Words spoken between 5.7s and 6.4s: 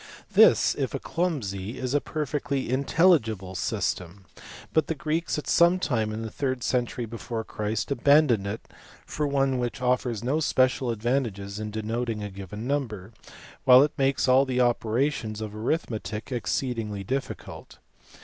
time in the